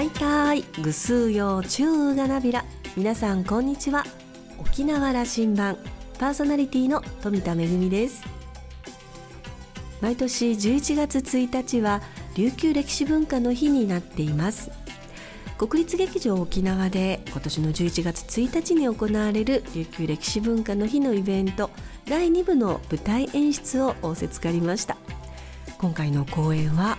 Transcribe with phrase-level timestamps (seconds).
[0.00, 2.64] はいたいぐすうようちゅうがなびら。
[2.96, 4.06] 皆さんこんにちは。
[4.56, 5.76] 沖縄羅針盤。
[6.18, 8.22] パーソナリティの富田恵です。
[10.00, 12.00] 毎年11月1日は
[12.34, 14.70] 琉球歴史文化の日になっています。
[15.58, 21.68] 国立劇場沖縄で今年の11月1日に行われる琉球歴史文化の日のイベント。
[22.06, 24.96] 第2部の舞台演出を仰せつかりました。
[25.76, 26.96] 今回の公演は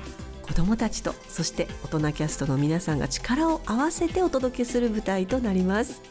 [0.52, 6.02] 子どもたちとそして大人キャストの皆さんが力を合わせてお届けする舞台となります。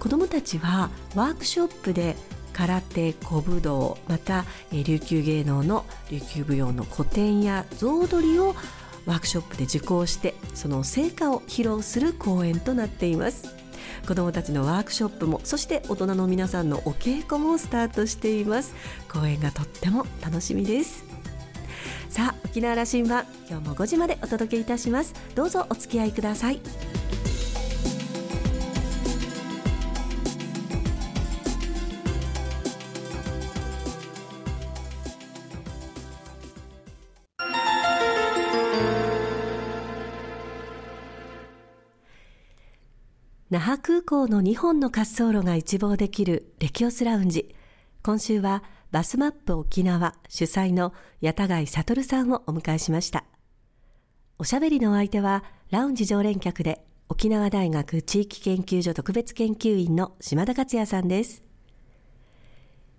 [0.00, 2.16] 子どもたちはワークショップで
[2.52, 8.56] 空手古武道また琉球芸能の琉球舞踊の古典や象踊りを
[9.06, 13.44] ワークショップで受講してその成果を披露する公演となっています。
[14.08, 18.74] 子どもたちのワークショップもそして大人の皆さんのお稽古もスタートしています。
[19.08, 21.11] 公演がとっても楽しみです。
[22.12, 25.14] さあ沖縄羅針盤今日も5時までお届けいたします。
[25.34, 26.60] どうぞお付き合いください。
[43.48, 47.54] 那覇空港の2本の滑走路が一望できるレキオスラウンジ。
[48.02, 53.24] 今週はバスマップ沖縄主催の八田貝悟さんをお迎えしました。
[54.38, 61.42] おしゃべりのお相手はラウンジ常連客で沖縄大学地域研究所特別研究員の島田克也さんです。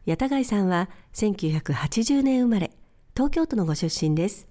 [0.08, 2.72] 八田貝さんは1980年生まれ、
[3.16, 4.48] 東京都のご出身です。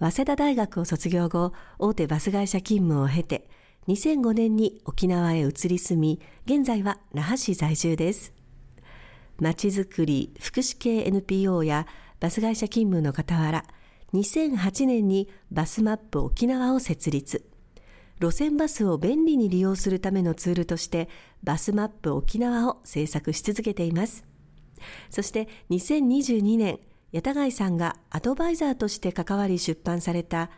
[0.00, 3.48] 早稲田大学を卒業後、大手バス会社勤務を経て、
[3.88, 8.41] 2005年に沖縄へ移り住み、現在は那覇市在住です。
[9.42, 11.88] まちづくり福祉系 NPO や
[12.20, 13.64] バス会社勤務の傍ら、
[14.14, 17.44] 2008年にバスマップ沖縄を設立。
[18.20, 21.08] 路線バスを便利に利用するためのツールとして
[21.42, 24.24] バスマップ沖縄を制作し続けています。
[25.10, 26.78] そして2022年、
[27.12, 30.50] 谷田貝さんがアドバイザーとして関わり出版された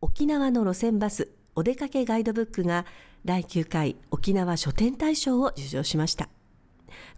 [0.00, 2.86] 沖縄の路線バスお出かけガイドブックが
[3.24, 6.28] 第9回沖縄書店大賞を受賞しました。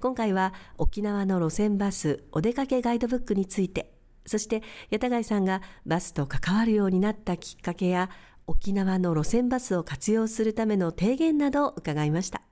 [0.01, 3.93] 今回は沖縄の路線バスお出かけガイドブックについて、
[4.27, 8.09] そして八田貝さんがバスと関わるようになったきっかけや、
[8.47, 12.43] 沖縄の路線バスを活用するための提言などを伺いました。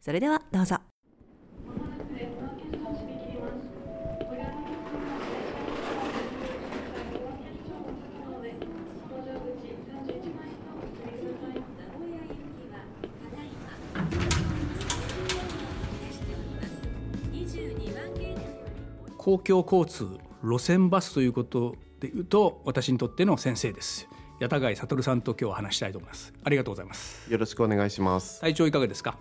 [0.00, 0.89] それではどうぞ。
[19.20, 24.08] 公共交通路線バスということでいうと私にとっての先生です。
[24.40, 26.32] 八田貝悟さんと今日話したいと思います。
[26.42, 27.30] ありがとうございます。
[27.30, 28.40] よろしくお願いします。
[28.40, 29.18] 体調いかがですか？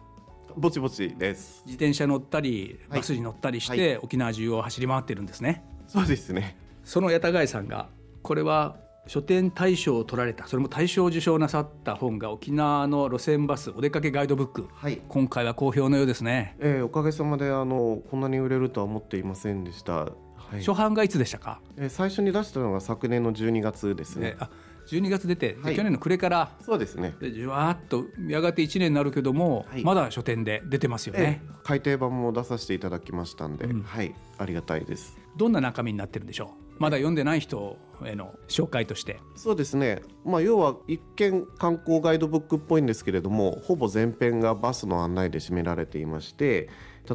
[0.55, 1.63] ぼちぼちです。
[1.65, 3.87] 自転車乗ったりバスに乗ったりして、はい。
[3.89, 5.65] はい、沖縄中を走り回ってるんですね。
[5.85, 6.55] そうですね。
[6.85, 7.89] その八田貝さんが
[8.21, 8.77] これは
[9.07, 20.11] 書店大賞を取られたそれも大賞受賞なさった本が沖縄の路線バスお出かけガイドブック、はい、今回は好評のようですね、えー、おかげさまであのこんなに売れるとは思っていませんでした、は
[20.53, 24.49] い、初版がいつでしたか、えー、最初に出したのが昨年の12月ですね、えー、あ
[24.89, 27.15] 12月出て、はい、去年の暮れからそうですね。
[27.19, 34.15] でじわっとやがて1年になるけども、はい、まだ書店で出てますよね、えー、改訂版も出させていただきましたんで、うん、はい。
[34.39, 35.17] ありがたいです。
[35.37, 36.68] どんな中身になってるんでしょう？
[36.79, 39.19] まだ読んでない人への紹介として。
[39.35, 46.69] そうですね、まあ、要は一見観光ガイドブックっぽいんですけれどもほぼ全編がバスの案内で占められていまして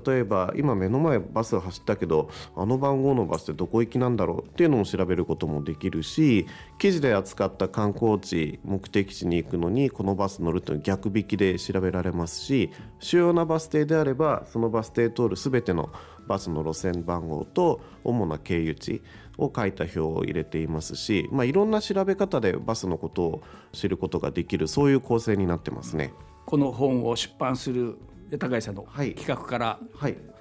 [0.06, 6.46] 例えば今目の前バスが走ったけどあの番号のバスってどこ行きなんだろうっていうのも調べることもできるし
[6.78, 15.90] 記事で扱った観光地目的地に行くのにこのバス乗るという逆引きで調べられますし主要なバス停であればそのバス停通る全ての
[16.26, 19.02] バスの路線番号と主な経由地
[19.38, 23.42] を書いた表を入れていますし、まあ、いろんな調べ方でバスのことを
[23.72, 26.12] 知ることができるそういう構成になってますね。
[26.46, 27.96] この本を出版する
[28.38, 29.78] 高井さんの企画から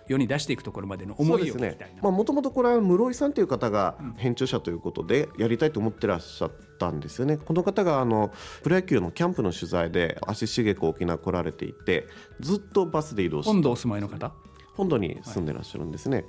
[0.07, 2.11] 世に出していくところまでの思いを聞きたいな。
[2.11, 7.37] もともとこれは室井さんという方が編集者ということでやりたいと思ってらっしゃったんですよね。
[7.37, 8.31] この方があの
[8.63, 12.07] プロ野球のキャンプの取材で足しげく沖縄来られていて
[12.39, 14.33] ずっとバスで移動して本土お住まいの方？
[14.73, 16.25] 本土に住んでらっしゃるんですね、はい、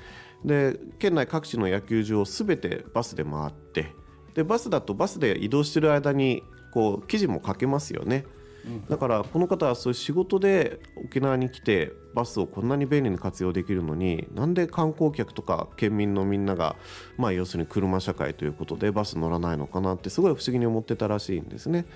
[0.48, 3.94] で県内各地の野球場をすべてバスで回って
[4.34, 6.42] でバスだとバスで移動してる間に
[6.72, 8.26] こう記事も書けますよね
[8.66, 16.76] うん、だからこの方はそういう仕事で沖縄に来てバスをこんなに便利に活用できるのになんで観光客とか県民のみんなが、
[17.18, 21.86] まあ、要するに車社会ということでバス乗らないのかなってすごい不思議に思ってたらしいんですね。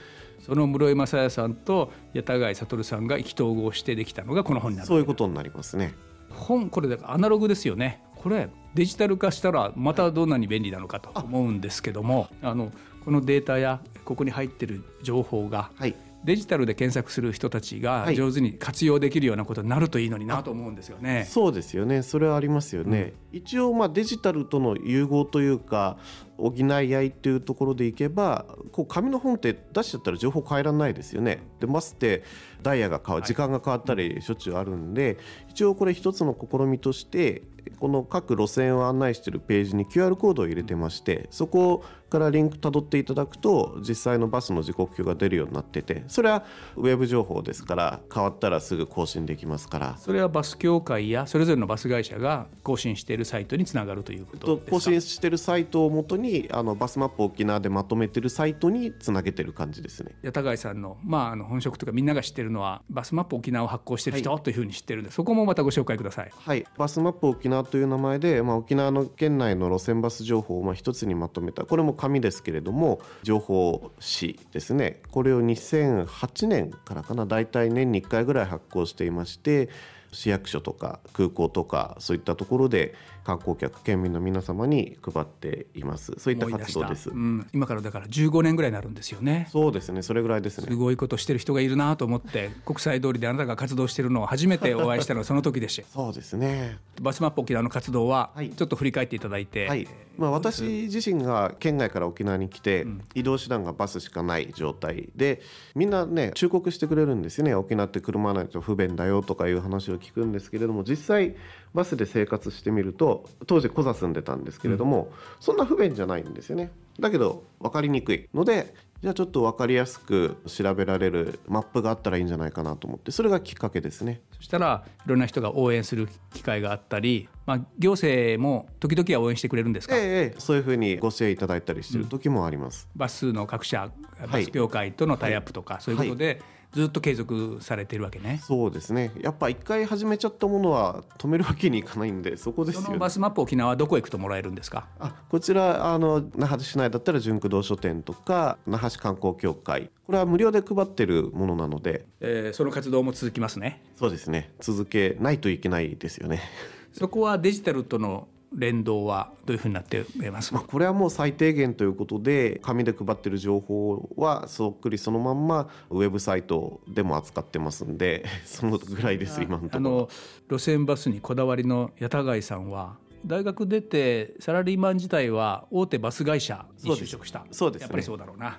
[0.40, 5.94] その室井正也さんと八田貝悟さんが意気投合してできたのがこの本になるそういうことになりますね。
[6.38, 8.02] 本これアナログですよね。
[8.17, 12.55] これデジタル化したらまたどんなに便利なのかと思うんですけどもあ。
[12.55, 12.73] の
[13.05, 15.94] このデータやここに入ってる情報が、はい、
[16.25, 21.26] デジタルで検索する人たちが上手に活用できるようなことになるといいのになと思うんですよね。
[21.29, 22.02] そうですよね。
[22.02, 23.14] それはありますよね。
[23.32, 25.96] うん、一応まあデジタルとの融合というか
[26.38, 31.43] 補い合いっていうところでいけばこう紙の本って出しちゃったら情報変えられないですよね。
[31.61, 32.23] でマスって
[32.62, 35.19] ダイヤが変わる時間が変わったりしょっちゅうあるんで、
[35.49, 37.43] 一応これ一つの試みとして
[37.79, 46.44] この各路線を案内しているページに QR コードを入れてましてそこからリンクたどっていただくと実際のバスの時刻表が出るようになっててそれは
[46.76, 49.96] ウェブ情報ですから変わったらすぐ更新できますから。
[49.99, 54.70] それはバス協会やそれぞれのバス会社が更新しているサイトにつながるということですか？
[54.70, 60.14] 更新しているサイトをもとにあのバスマップ沖縄でまとめているサイトにつなげてる感じですね。
[60.25, 66.30] 谷田貝さんの,、まあ、あの本職とかみんなが知ってるのはバスマップ沖縄を発行してる人、はい、というふうに知ってるんでそこもまたご紹介ください。
[66.34, 66.64] はい。
[66.78, 75.02] バスマップ沖縄という名前で、まあ、沖縄の県内の路線バス情報をまあ一つにまとめたこれも紙ですけれどもも情報誌ですね。
[75.10, 79.69] これを2008年からかな大体年に1回ぐらい発行していまして
[80.12, 82.94] 市役所とか空港とかそういったところで
[83.28, 86.14] 観光客県民の皆様に配っています。
[86.16, 89.48] そういった活動です、うん、今からだから15年ぐらいになるんですよね。
[89.52, 90.00] そうですね。
[90.00, 90.66] それぐらいですね。
[90.66, 96.78] すごいことしてる人がいるなと思って国際通りであなたが活動してるのを初めてお会いしたのは その時でしたそうですね。
[97.02, 99.86] バスマップ沖縄の活動はちょっと振り返っていただいて、はい、
[100.16, 105.42] まあ、私自身が県外から沖縄に来て、移動手段がバスしかない状態で
[105.74, 107.54] みんなね忠告してくれるんですよね。
[107.54, 111.36] 沖縄って車ないと不便だよとかいう話を聞くんですけれども実際
[111.75, 116.70] バスで生活してみると当時コザ住んでたんですけれども、うん、そんな不便じゃないんですよね。
[117.00, 124.20] だけど分かりにくいのでじゃあちょっと分かりやすく調べられるマップがあったらいいんじゃないかなと思ってそれがきっかけですね。
[124.37, 133.91] そしたらいろんな人が応援する機会があったり、まあ、行政も時々は応援してくれるんですか、ええ、そういうふうにご支援いただいたりしてる時もあります、うん、バスの各社
[134.31, 138.41] バス協会とのタイアップとか、はい、そういうことで、はいずっと継続されてるわけね。
[138.44, 139.11] そうですね。
[139.20, 144.87] やっぱ一回始めちゃったものは止めるわけにいかないんでそこですよ、ね、そのバスマップ沖縄はどこへ行くともらえるんですか？
[145.00, 149.91] あこちらあの那覇市内だったら純駆動書店とか那覇市観光協会。
[150.05, 153.82] これは無料で配ってるものなので、えー、その活動も続きますね。
[153.97, 154.53] そうですね。
[154.61, 156.41] 続けないといけないですよね。
[156.93, 158.26] そこはデジタルとの
[158.58, 169.90] 連動はどういうふうになっていますまあ、これはもう最低限ということで紙で配ってる情報はそっくりそのまんまウェブサイトでも扱ってますんで そのぐらいです今のところ。
[169.90, 170.08] あの
[170.50, 177.44] 路線バスにこだわりの八田貝さんは大学出てサラリーマン自体は大手バス会社に就職した。
[177.50, 178.58] そうです、ね、やっぱりそうだろうな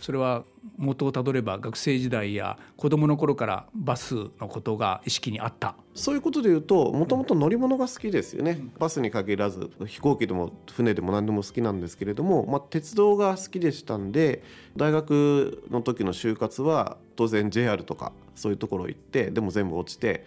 [0.00, 0.44] それは
[0.76, 5.76] 元をたどれば学生時代や子どもの頃からバスのことが意識にあった。
[5.94, 14.42] そういうことでいうともともと乗り物が好きですよね、うん、バスに限らず飛行機でも船でも何でも好きなんですけれども、まあ、鉄道が好きでしたんで
[14.76, 20.26] 大学の時の就活は当然 JR とかそういうところ行ってでも全部落ちて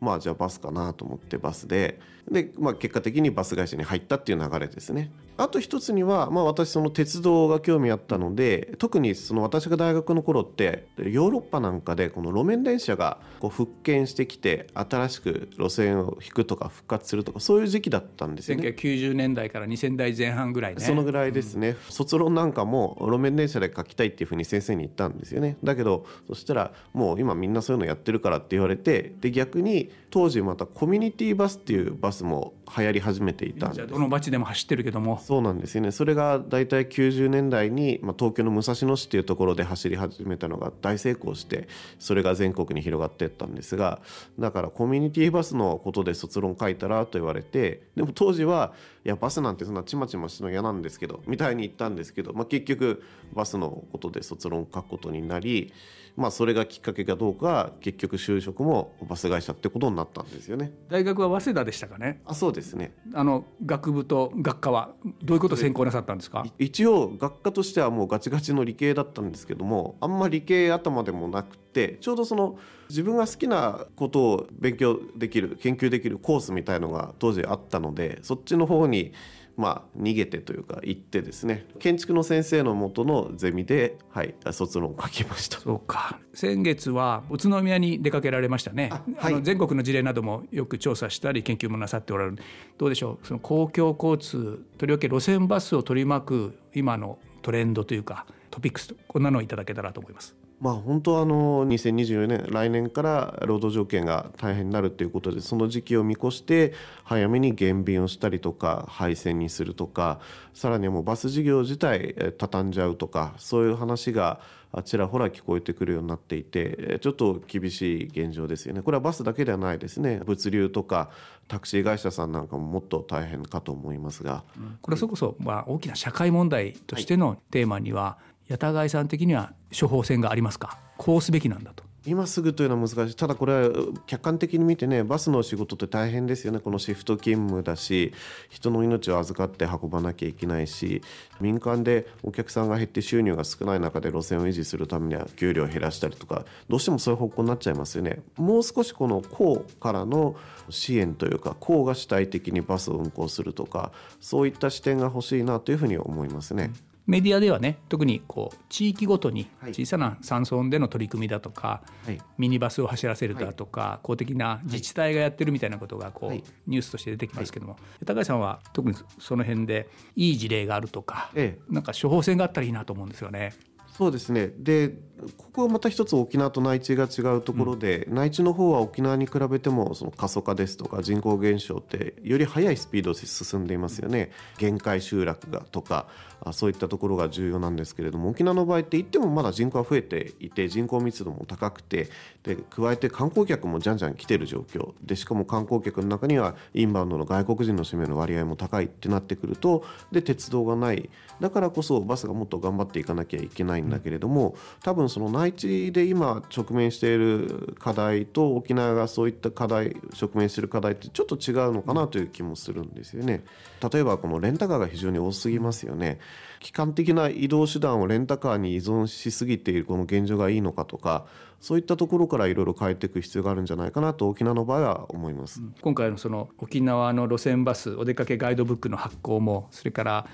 [0.00, 2.00] まあじゃあバスかなと思ってバスで
[2.30, 5.10] で、まあ、結果的にバス会社に入ったっていう流れですね。
[5.36, 18.68] あと一つには、まあ、私その鉄道が興味あったので特にその私が大学の頃ってヨーロッパなんかでこの路面電車がこう復権してきて新しく路線を引くとか復活するとかそういう時期だったんですよね。
[18.68, 20.80] 1990年代から2000代前半ぐらいね。
[20.82, 25.56] そのぐらいですね、うん、卒論なんかも路面電車で書きたいっていうふうに先生に言ったんですよね。
[25.64, 33.86] だけどそしたらもう今みんなそういうのやってるからって言われてで逆に当時またコミュニティバスっていうバスも流行り始めていたんです。
[33.86, 35.20] どの町でも走ってるけども。
[35.24, 35.92] そうなんですよね。
[35.92, 44.00] それが大体90年代に、まあ、東京の武蔵野市っていうところで走り始めたのが大成功してそれが全国に広がっていったんですが
[44.38, 48.72] だからコミュニティバスのことで卒論書いたらと言われてでも当時は
[49.04, 53.02] いやバスなんてそんなちまちましの嫌なんですけどみたいに言ったんですけど、まあ、結局
[53.32, 55.72] バスのことで卒論書くことになり
[56.16, 60.72] まあ、それがきっかけかどうか結局就職もバス会社ってことになったんですよね。
[60.88, 62.20] 大学は早稲田でしたかね。
[62.24, 62.94] あそうですね。
[63.14, 64.90] あの学部と学科は
[65.22, 66.44] どういうことを専攻なさったんですか？
[66.58, 79.12] 一応学科としてはもうガチガチの理系だったんですけどもあんまり理系頭でもなくてちょうどその自分が好きなことを勉強できる研究できるコースみたいのが当時あったのでそっちの方に
[79.60, 81.66] まあ、逃げてというか行ってですね。
[81.78, 85.60] 建築の先生のもとのゼミで、はい、卒論を書きました。
[85.60, 86.18] そうか。
[86.32, 92.38] 先月は宇都宮に出かけられましたね、はい、あの全国の事例などもよく調査したり研究もなさっておられる。
[92.78, 93.26] どうでしょう？
[93.26, 100.34] その公共交通とりわけ路線バスを取り巻く今のトレンドというかトピックスこんなのをいただけたらと思います。
[100.60, 110.20] まあ、本当はあの2024年来年から労働条件が大変になるということでその時期を見越して早めに減便をしたりとか廃線にするとか
[110.52, 114.40] さらにはもうバス事業自体畳んじゃうとかそういう話が
[114.84, 118.82] ちらほら聞こえてくるようになっていてちょっと厳しい現状ですよね。
[118.82, 120.20] これはバスだけではないですね。
[120.24, 121.10] 物流とか
[121.48, 124.44] タクシー会社さんなんかももっと大変かと思いますが、
[124.80, 130.76] これはそこそまあ大きな社会問題としてのテーマには、はい八田貝さん的には処方箋がありますか？
[130.96, 131.84] こうすべきなんだと。
[132.04, 133.14] 今すぐというのは難しい。
[133.14, 133.70] ただこれは
[134.06, 136.58] 客観的に見てねバスの仕事って大変ですよね。
[136.58, 138.12] このシフト勤務だし
[138.48, 141.00] 人の命を預かって運ばなきゃいけないし
[141.40, 148.18] 民間でお客さんが減って収入が少ない中で路線を維持するためには給料を減らしたりとかどうしてもそういう方向になっちゃいますよね。
[148.36, 150.34] もう少しこの公からの
[150.70, 156.72] 支援というか公が主体的にバスを運行するとかそういった視点が欲しいなというふうに思いますね。
[156.74, 173.54] うんメディアではね特にこう地域ごとに小さな山村での取り組みだとか、はい、ミニバスを走らせるだとか、はい、公的な自治体がやってるみたいなことがこう、はい、ニュースとして出てきますけども、高橋さんは特にその辺でいい事例があるとか、ええ、なんか処方箋があったらいいなと思うんですよね。
[174.00, 174.50] そうですね。
[174.56, 174.94] で
[175.36, 184.30] ここはまた一つ沖縄と内地が違うところで、うん、内地の方は沖縄に比べてもその過疎化ですとか人口減少ってより速いスピードで進んでいますよね。
[184.56, 192.08] 限界集落がとかあそういったところが重要なんですけれども沖縄の場合って言ってもまだ人口は増えていて人口密度も高くて
[192.42, 213.44] で加えて観光客もじゃんじゃん来てる状況でしかも観光客の中にはインバウンドの外国人の占める割合も高いってなってくるとで鉄道がないだからこそバスがもっと頑張っていかなきゃいけないんだけれども多分その内地で今直面している課題と沖縄がそういった課題直面している課題ってちょっと違うのかなという気もするんですよね。
[213.92, 216.18] 例えばこのレンタカーが非常に多すぎますよね。
[216.60, 221.26] 機関的な移動手段をレンタカーに依存しすぎているこの現状がいいのかとか
[221.60, 225.60] そういったところからいろいろ変えていく必要があるんじゃないかなと沖縄の場合は思います。
[225.82, 230.26] 今回のその沖縄の路線バスお出かけガイドブックの発行もそれから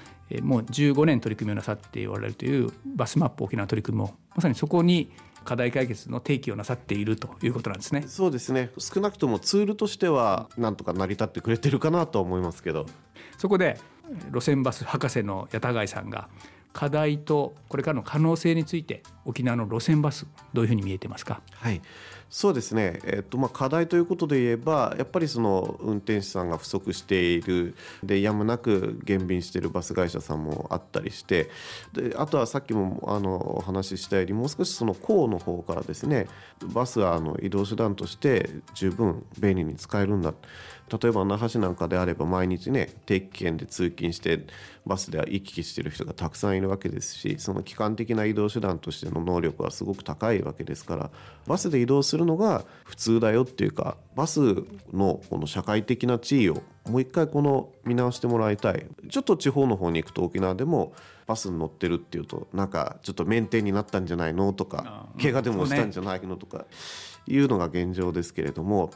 [0.42, 5.10] もう15年取り組みをなさっておられるというバスマップ沖縄取り組みもまさにそこに
[5.46, 8.04] 課題解決の提起をなさっているということなんですね。
[8.06, 8.70] そうですね。
[8.76, 12.84] 少なくともツールとしてはなんとか成り立ってくれてるかなと思いますけど。
[13.38, 13.78] そこで
[14.32, 16.28] 路線バス博士の八田貝さんが
[16.72, 21.40] 課題とこれからの可能性について沖縄の路線バスどういうふうに見えてますか？
[21.52, 21.80] はい。
[22.28, 27.74] そうですね、えっとまあ、課題ということで言えばやっぱりその運転手さんが不足している。
[28.02, 31.50] でやむなく減便しているバス会社さんもあったりして
[31.92, 36.26] であとはさっきもあのお話ししたようにもう少しその校の方からですね
[36.74, 40.34] バスはあの移動手段として十分便利に使えるんだ。
[40.88, 44.46] 例えば那覇市なんかであれば毎日ね定期券で通勤して
[44.86, 51.10] バスで行き来してる人がたくさんいるわけですしその機関的な移動手段としての能力はすごく高いわけですから
[51.46, 54.40] バスで移動するのが普通だよっていうかバス
[54.92, 58.86] のこの社会的な地位をもう一回この見直してもらいたい。
[59.10, 60.92] ちょっと地方の方に行くと沖縄でも
[61.26, 66.64] バスに乗ってるっていうとなんかちょっとメンテになったんじゃないのとか怪我でもしたんじゃないのとか
[67.26, 68.92] いうのが現状ですけれども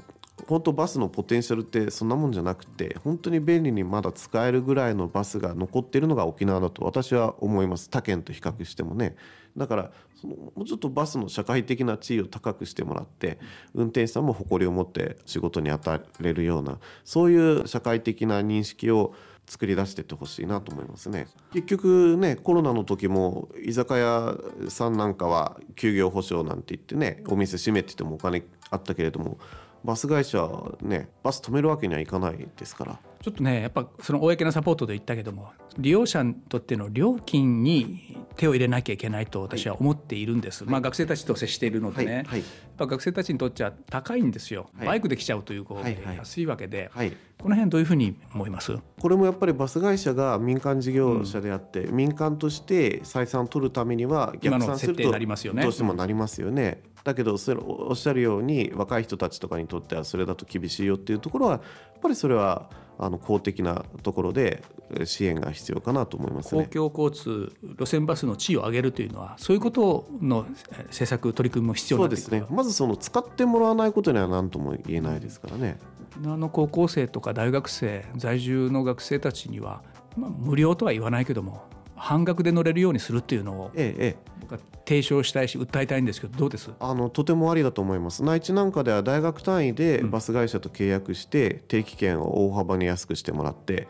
[0.46, 7.90] 本当バスのポテンシャルってそんなもんじゃなくて本当に便利にまだ使えるぐらいのバスが残っているのが沖縄だと私は思います。
[7.90, 9.16] 他県と比較してもね。
[9.56, 13.38] だからそのもうちょっとバスの社会的な地位を高くしてもらって
[13.74, 19.14] 運転手さんも誇りを持って仕事に当たれるようなそういう社会的な認識を
[19.46, 21.26] 作り出してってほしいなと思いますね。
[21.52, 24.36] 結局ねコロナの時も居酒屋
[24.68, 29.38] さんなんかは休業保障なんて言ってねお店閉めててもお金あったけれども
[29.84, 30.48] バス会社
[30.82, 32.98] ねバス止めるわけにはいかないですから。
[33.22, 42.24] ちょっとねやっぱその公のサポートで言ったけども利用者にとっての料金に手を入れなきゃいけないと私は思っているんです、はい、まあ、学生たちと接しているのでね、はい。
[42.24, 46.90] はい、やっぱ学生たちにとっては高いんですよ、バイクで来ちゃうということで安いわけで、
[47.38, 48.74] この辺どういうふうに思います？
[48.98, 56.82] これもやっぱりバス会社が民間事業者であって、うん、民間として採算を取るためには逆算するとどうしてもなりますよね。
[57.04, 61.62] だけどそれおっしゃるように若い人たちとかにとってはそれだと厳しいよっていうところはやっ
[62.00, 62.70] ぱりそれは
[63.02, 64.62] あの公的なところで
[65.04, 70.46] 支援が必要かなと思います、ね、公共交通路線バスの地位を上げるというのはそういうことの
[70.88, 72.44] 政策取り組みも必要そうですね。
[72.50, 75.78] まずその使ってもらわないことには何とも言えないですからね。
[76.24, 79.82] あの高校生とか大学生在住の学生たちには
[80.16, 81.62] まあ、無料とは言わないけども
[81.94, 84.16] 半額で乗れるようにするっていうのを、ええ、
[84.50, 86.70] 僕は提唱したいし訴えたいんですけどどうです？
[86.80, 88.24] あのとてもありだと思います。
[88.24, 93.88] 内地なんかでは大学単位でバス会社と契約して定期券を大幅に安くしてもらって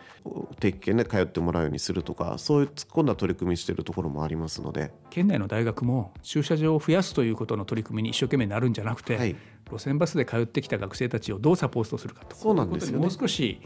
[0.58, 4.92] 定期券で通ってもらうようにするとかそういう突っ込んだ取り組みしているところもありますので。
[5.10, 9.34] 県内の大学も駐車場を増やすということの取り組みに一生懸命なるんじゃなくて、はい、
[9.70, 13.60] 路線バスで通ってきた学生たちをどうサポートするかとそうなんですよ、ね、もう少し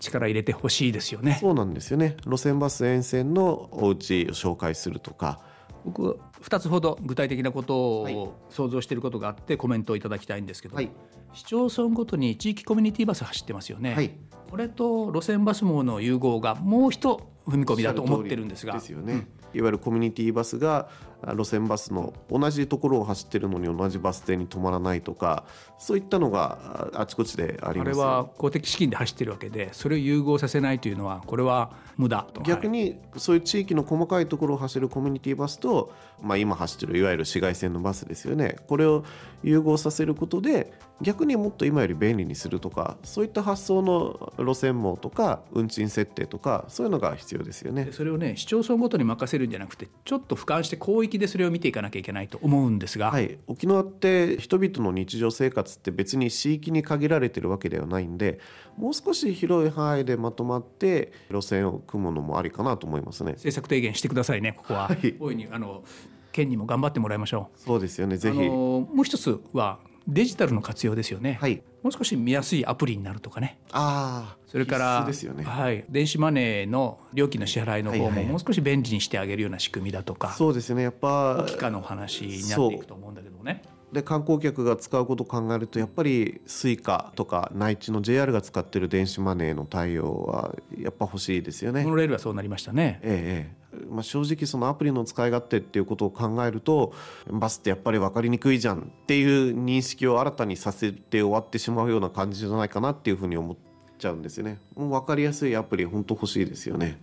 [0.00, 2.16] 力入れてほしいですよね、はい、そうなんですよね。
[2.26, 5.40] 路線バス沿線のお家を紹介するとか。
[5.84, 10.90] 僕2つほど具体的なことを想像していることがあってコメントをいただきたいんですけど、はい、
[11.32, 14.10] 市町村ごとに地域コミュニティバス走ってますよね、はい、
[14.50, 18.74] これと路線バス網の融合がもう一踏み込みだと思ってるんですが。
[18.74, 20.88] ですよね、うんいわゆるコミュニティバスが
[21.22, 25.44] 路線バスの同じところを走ってるのに同じバス停に止まらないとか
[25.78, 32.40] そういったのがあちこちでありますあれは公的資金で走ってるわけでそれを融合させないというのはこれは無駄と。
[32.42, 38.56] 逆にそういう地域の細かいところを走るコミュニティバスと、まあ、今走ってるいわゆる市街線のバスですよね。
[38.66, 39.04] これを
[39.42, 47.88] 融合させることで逆にもっと今より便利にするとかそういった発想の路線網とか運賃設定とかそういうのが必要ですよね。
[47.90, 58.40] それをね市町村ごとに任せるんじゃなくてちょっと俯瞰して広域でそれを見ていかなきゃいけないと思うんですが、はい、沖縄って人々の日常生活って別に市域に限られてるわけではないんで
[58.76, 63.32] もう少し広い範囲でまとまって路線を組むのもありかなと思いますね。
[63.32, 64.52] 政策提言してくださいね。
[64.52, 65.84] ここは、はい、大いにあの
[66.32, 67.58] 県にも頑張ってもらいましょう。
[67.58, 68.16] そうですよね。
[68.16, 68.38] ぜひ。
[68.38, 73.58] もう一つはデジタルの活用ですよね、はい、もう少し見やすいアプリになるとかね。
[73.72, 80.82] あそれから、ね、はい、電子マネーの料金の支払いの方ももう少し便利にしてあげるような仕組みだとか、そうですね。
[80.82, 83.62] やっぱ機化の話になっていくと思うんだけどね。
[83.92, 91.82] で観光客が使うことを考えるとやっぱり Suica とか内地の JR が使ってる電子マネーの対応はやっぱ欲しいですよね。
[91.84, 93.00] モノレールはそうなりましたね。
[93.02, 96.92] ええまあ、正直そのアプリの使い勝手っていうことを考えると
[97.30, 103.56] バスってやっぱり分かりにくいじゃんっていう認識を新たにさせて終わってしまうような感じじゃないかなっていうふうに思っ
[103.98, 104.58] ちゃうんですよね。
[104.74, 107.00] もう分かりやすいアプリ本当欲しいですよね。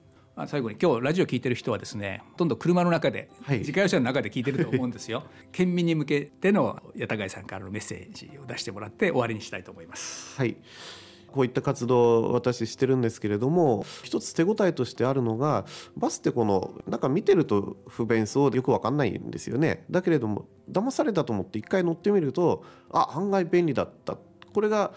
[0.48, 5.24] 最後に今日ラジオ聞いてる人はですねほとんど車の中で、はい、自家用車の中で聞いてると思うんですよ。
[5.51, 10.37] 県民に向けての八田貝さんからのメッセージを出してもらって終わりにしたいと思います。
[10.37, 10.57] はい。
[11.31, 19.85] こういった活動を私してるんですけれども一つ手応えとしてあるのがバスってこのなんか見てると不便そうでよく分かんないんですよね。
[19.92, 24.18] だけれども騙されたと思って一回乗ってみるとあ案外便利だった。
[24.53, 24.92] これが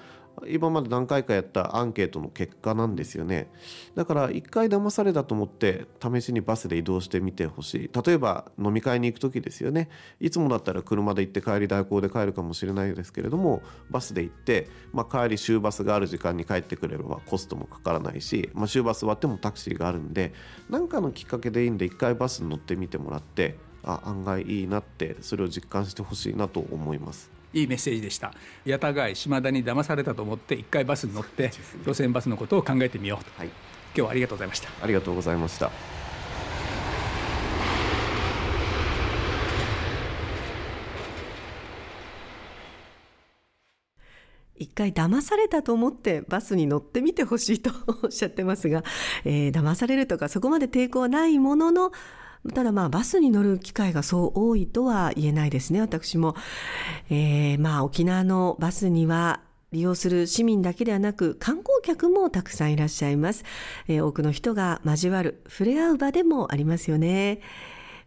[0.49, 3.51] 今まで何回かやったアンケートの結果なんですよね
[3.95, 9.89] だから一回騙されたと思って試しにバスで移動してみてほしい例えば飲み会に行く時ですよね
[10.21, 20.33] いつもだったら車で行って帰り代行で帰るかもしれないですけれどもバスで行って、まあ、帰り終バスがある時間に帰ってくれればコストもかからないし、まあ、終バス終わってもタクシーがあるんで
[20.71, 27.32] 何かのきっかけでいいんで一回バスに乗ってみてもらってあ案外いいなってそれを実感してほしいなと思います。
[27.53, 28.33] いいメッセージでした。
[28.67, 31.51] 八田貝島田に騙されたと思って一回バスに乗って
[31.85, 33.55] 路線バスのことを考えてみようと、はい、今
[33.95, 34.69] 日はありがとうございました。
[34.83, 36.02] ありがとうございました
[44.63, 47.71] 一回騙されたと思ってバスに乗ってみてほしいと
[48.05, 48.85] おっしゃってますが、
[49.25, 51.93] えー、騙されるとかそこまで抵抗はないものの
[52.55, 55.81] ただまあバスに乗る機会がそう多いとは言えないですね。
[55.81, 56.35] 私も、
[57.09, 59.41] えー、まあ沖縄のバスには
[59.73, 63.45] 利用する市民だけではなく観光客もたくさんいらっしゃいます、
[63.89, 67.41] えー、多くの人が交わる触れ合う場でもありますよね。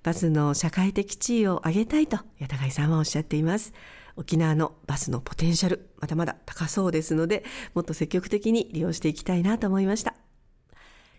[0.03, 3.73] バスの社会的地位を上げたいと八田貝さんはおっしゃっています。
[4.15, 10.15] 沖縄のバスのポテンシャルまだまだ高そうですのでもっと積極的に利用していきたいなと思いました。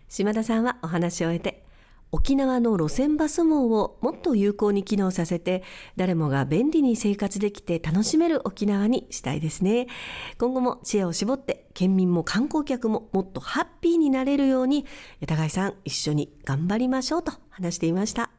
[0.09, 1.67] 島田さんはお話を終えて
[2.11, 5.63] 沖縄の路線バス網をもっと有効に機能させて
[5.97, 9.87] 誰もが便利に生活できて楽しめる沖縄にしたいですね。
[10.37, 14.85] 今後も知恵を絞って県民も観光客ももっとハッピーになれるように
[15.19, 18.36] 八田貝さん一緒に頑張りましょうと話していました。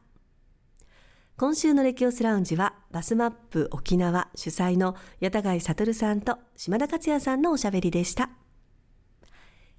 [1.39, 8.29] 今週のレキオスラウンジはバスマップ沖縄主催の八田貝悟さんと島田克也さんのおしゃべりでした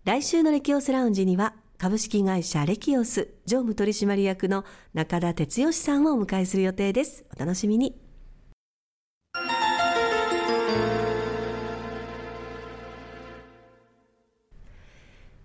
[0.07, 7.27] 来週のレキオスラウンジには株式会社レキオス常務取締役の中田哲義さんをお迎えする予定です。
[7.35, 7.99] お楽しみに。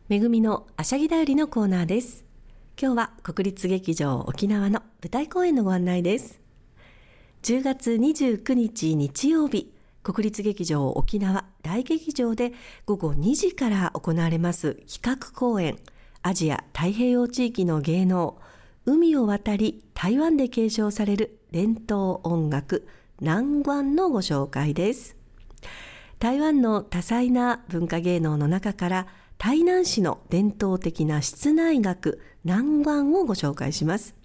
[0.08, 2.25] めぐみのあしゃぎだよりのコーナーです。
[2.78, 6.42] 今日は国立劇場沖縄の舞台公演のご案内です。
[7.44, 9.72] 10月29日日曜日、
[10.04, 12.52] 国立劇場沖縄大劇場で
[12.86, 15.78] 午後2時から行われます企画公演
[16.22, 18.38] アジア太平洋地域の芸能
[18.86, 22.86] 海を渡り台湾で継承される伝統音楽
[23.22, 25.16] 南湾のご紹介です
[26.20, 29.08] 台湾の多彩な文化芸能の中から
[29.38, 34.16] 台南市の伝統的な室内楽南湾をご紹介します。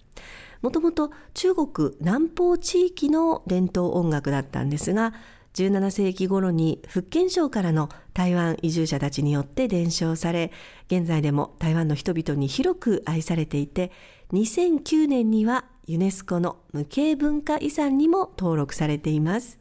[0.62, 5.14] もともと中国南方地域の伝統音楽だったんですが
[5.54, 10.52] 17世紀頃に福建省からの台湾移住者たちによって伝承され
[10.86, 13.90] 現在でも台湾の人々に広く愛されていて
[14.32, 19.58] 2009年にはユネスコの無形文化遺産にも登録されています。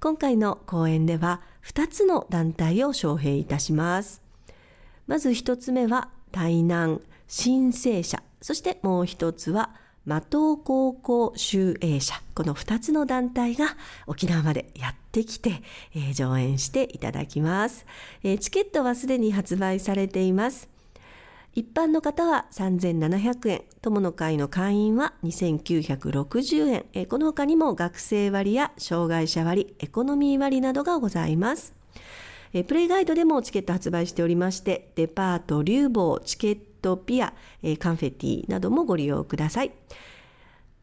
[0.00, 4.22] 今回の講演では2つの団体を招聘いたします。
[5.06, 7.00] まず1つ目は台南。
[7.34, 9.70] 新生社そしてもう1つは
[10.06, 13.68] 的高校集英社この2つの団体が
[14.06, 15.62] 沖縄までやってきて、
[15.94, 17.86] えー、上演していただきます、
[18.22, 20.68] えー、チケットはすでに発売されています。
[21.54, 23.62] 一般の方は3700円。
[23.80, 31.72] 友の会の会員は2960円、えー、この他にも学生割や障害者割エコノミー割などがございます。
[32.52, 39.72] プレイガイドでもチケット発売しておりましてデパート流房チケットトピア、えカンフェティなどもご利用ください。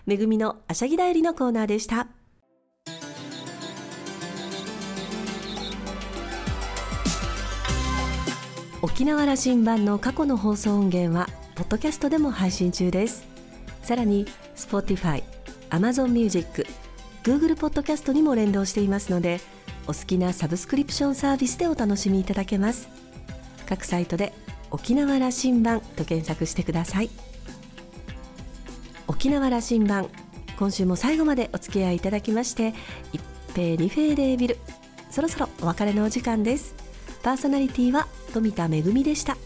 [0.07, 2.09] めぐみのあしゃぎだよりのコーナーでした。
[8.83, 13.29] 沖縄羅針盤の過去の放送音源はポッドキャストでも配信中です。
[13.83, 15.23] さらに Spotify、
[15.68, 16.66] Amazon Music、
[17.23, 19.40] Google ポッドキャストにも連動していますので。
[19.90, 22.88] お好きなサブスクリプションサービスでお楽しみいただけます。
[23.66, 24.33] 各サイトで
[24.70, 27.11] 沖縄羅針盤と検索してください。
[29.09, 30.09] 沖縄羅針盤
[30.61, 32.72] 今週も最後までお付き合いいただきまして
[33.12, 33.20] 一
[33.53, 34.59] 平二平デービル。
[35.11, 36.76] そろそろお別れのお時間です。
[37.24, 39.37] パーソナリティは富田恵でした。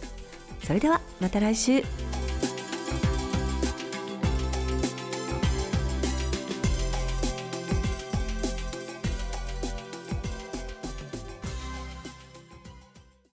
[0.62, 1.82] それではまた来週。